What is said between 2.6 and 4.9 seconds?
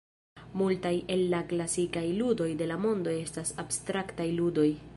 de la mondo estas abstraktaj ludoj.